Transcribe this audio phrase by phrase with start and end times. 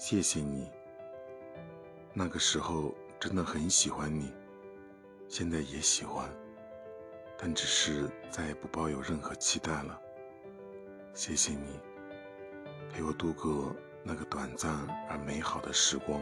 [0.00, 0.66] 谢谢你。
[2.14, 4.32] 那个时候真的很喜欢你
[5.28, 6.26] 现在也喜欢
[7.36, 10.00] 但只是再也不抱有任何期待了。
[11.12, 11.78] 谢谢你
[12.90, 14.72] 陪我度过那个短暂
[15.10, 16.18] 而美好的时光。